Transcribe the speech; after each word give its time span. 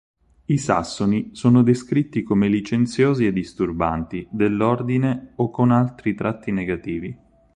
I 0.45 0.57
sassoni 0.57 1.29
sono 1.33 1.61
descritti 1.61 2.23
come 2.23 2.47
licenziosi 2.47 3.27
e 3.27 3.31
disturbanti 3.31 4.27
dell'ordine 4.31 5.33
o 5.35 5.51
con 5.51 5.69
altri 5.69 6.15
tratti 6.15 6.51
negativi. 6.51 7.15